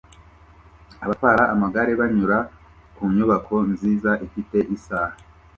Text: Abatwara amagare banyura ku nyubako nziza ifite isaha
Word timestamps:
Abatwara 1.03 1.43
amagare 1.53 1.91
banyura 1.99 2.37
ku 2.95 3.03
nyubako 3.15 3.55
nziza 3.71 4.11
ifite 4.27 4.57
isaha 4.75 5.15